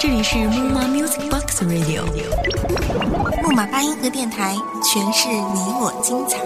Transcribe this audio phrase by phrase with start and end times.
[0.00, 2.02] 这里是木马 Music Box Radio，
[3.42, 6.38] 木马八音盒电台，诠释你我精彩。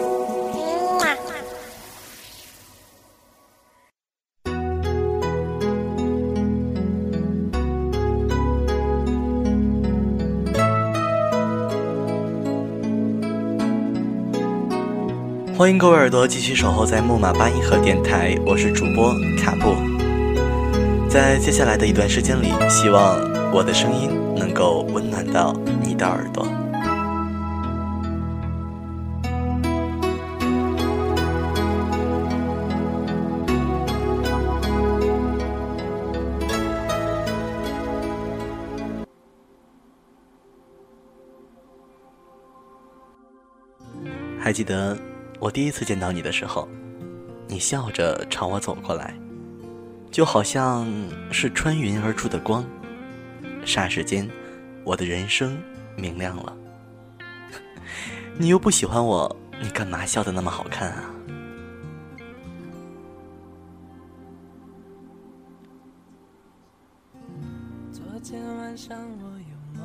[15.56, 19.91] 欢迎各位耳朵继续守候在木马八音盒电台，我是主播卡布。
[21.12, 23.20] 在接下来的一段时间里，希望
[23.52, 26.42] 我的声音能够温暖到你的耳朵。
[44.40, 44.96] 还记得
[45.38, 46.66] 我第一次见到你的时候，
[47.48, 49.14] 你笑着朝我走过来，
[50.12, 50.86] 就好像
[51.32, 52.62] 是穿云而出的光，
[53.64, 54.28] 霎时间，
[54.84, 55.58] 我的人生
[55.96, 56.54] 明亮了。
[58.36, 61.08] 你又不喜欢我，你干嘛笑得那么好看啊？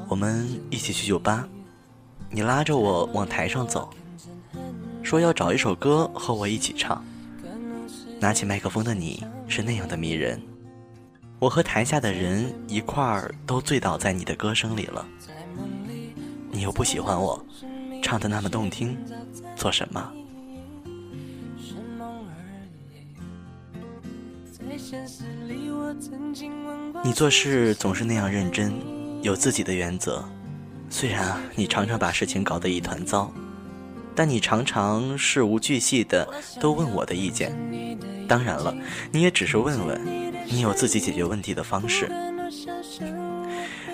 [0.09, 1.47] 我们一起去酒吧，
[2.29, 3.89] 你拉着我往台上走。
[5.03, 7.01] 说要找一首歌和我一起唱。
[8.19, 10.41] 拿起麦克风的你是那样的迷人，
[11.39, 15.05] 我和台下的人一块儿都醉倒在你的歌声里了。
[16.51, 17.45] 你又不喜欢我，
[18.01, 18.97] 唱的那么动听，
[19.55, 20.11] 做什么？
[27.03, 28.73] 你做事总是那样认真，
[29.21, 30.27] 有自己的原则。
[30.89, 33.31] 虽然，你常常把事情搞得一团糟。
[34.17, 36.27] 但你常常事无巨细的
[36.59, 37.55] 都问我的意见，
[38.27, 38.75] 当然了，
[39.11, 40.01] 你也只是问问，
[40.47, 42.09] 你有自己解决问题的方式。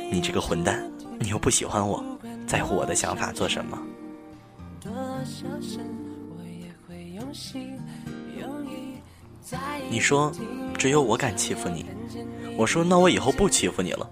[0.09, 2.01] 你这个混蛋，你又不喜欢我，
[2.47, 3.77] 在乎我的想法做什么？
[9.89, 10.31] 你说
[10.77, 11.85] 只有我敢欺负你，
[12.55, 14.09] 我说那我以后不欺负你了。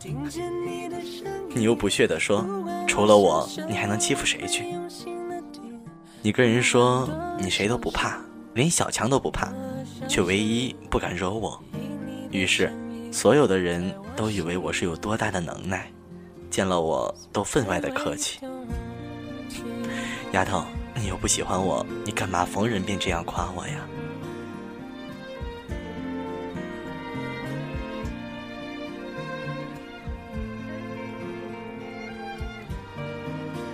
[1.54, 2.46] 你又不屑的说，
[2.86, 4.66] 除了我，你还能欺负谁去？
[6.24, 7.10] 你跟人说
[7.40, 8.16] 你谁都不怕，
[8.54, 9.52] 连小强都不怕，
[10.08, 11.60] 却唯一不敢惹我。
[12.30, 12.72] 于是，
[13.12, 15.92] 所有的人都以为我是有多大的能耐，
[16.52, 18.40] 见了我都分外的客气。
[20.32, 23.88] 丫头，你又不喜欢我，你干嘛逢人便这样夸我呀？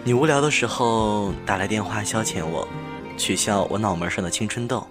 [0.08, 2.66] 你无聊的时候打来电话消遣我，
[3.18, 4.82] 取笑我脑门上的青春痘，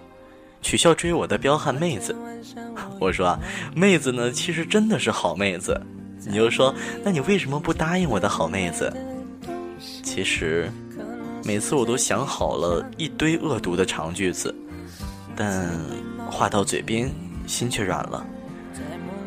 [0.61, 2.15] 取笑追我的彪悍妹子。
[3.01, 3.39] 我说啊，
[3.75, 5.75] 妹子呢，其实真的是好妹子。
[6.23, 6.71] 你又说，
[7.03, 8.95] 那你为什么不答应我的好妹子？
[10.03, 10.71] 其实，
[11.43, 14.53] 每次我都想好了一堆恶毒的长句子，
[15.35, 15.67] 但
[16.29, 17.11] 话到嘴边，
[17.47, 18.23] 心却软了。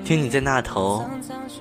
[0.05, 1.05] 听你在那头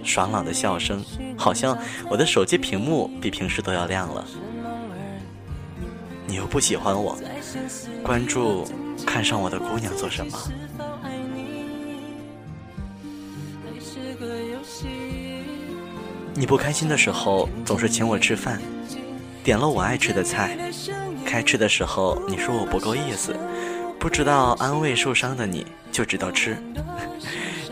[0.04, 1.04] 爽朗的笑声，
[1.38, 1.78] 好像
[2.10, 4.26] 我的手机屏幕比平时都要亮了。
[6.26, 7.18] 你又不喜欢我，
[8.04, 8.68] 关注
[9.06, 10.38] 看上我的姑娘做什么？
[16.36, 18.62] 你不开心的时候总是请我吃饭，
[19.44, 20.58] 点了我爱吃的菜，
[21.26, 23.36] 开吃的时候你说我不够意思，
[24.00, 26.56] 不知道安慰受伤的你，就知道吃。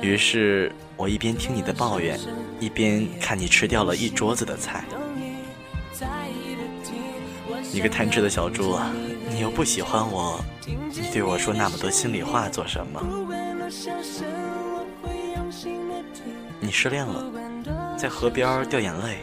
[0.01, 2.19] 于是我一边听你的抱怨，
[2.59, 4.85] 一边看你吃掉了一桌子的菜。
[7.73, 8.91] 你个贪吃的小猪啊！
[9.29, 13.01] 你又不喜欢我，你对我说那么多心里话做什么？
[16.59, 17.25] 你失恋了，
[17.97, 19.17] 在河边掉眼泪，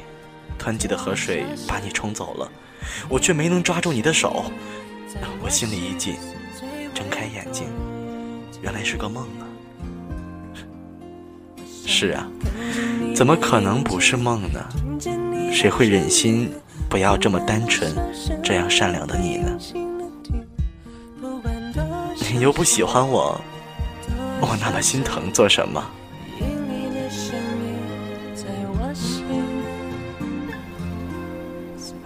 [0.58, 2.50] 湍急的河水把你冲走了，
[3.08, 4.44] 我却没能抓住你的手。
[5.42, 6.16] 我心里一紧，
[6.94, 7.66] 睁开眼睛，
[8.62, 9.46] 原来是个梦啊！
[11.86, 12.26] 是啊，
[13.14, 14.60] 怎么可能不是梦呢？
[15.52, 16.50] 谁会忍心
[16.88, 17.94] 不要这么单纯、
[18.42, 19.58] 这样善良的你呢？
[22.32, 23.40] 你又不喜欢我，
[24.40, 25.84] 我那么心疼做什么？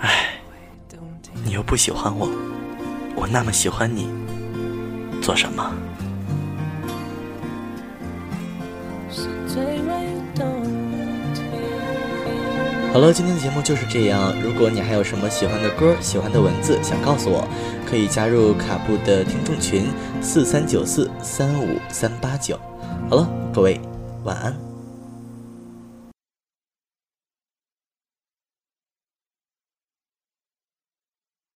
[0.00, 0.40] 唉，
[1.44, 2.28] 你又不喜欢我，
[3.14, 4.08] 我那么喜欢你，
[5.22, 5.72] 做什么？
[12.90, 14.34] 好了，今天的节目就是这样。
[14.42, 17.46] 如果你还有什么喜欢的歌、喜欢的文字想告诉我，
[17.88, 19.86] 可以加入卡布的听众群
[20.20, 22.58] 四三九四三五三八九。
[23.08, 23.80] 好了，各位，
[24.24, 24.67] 晚安。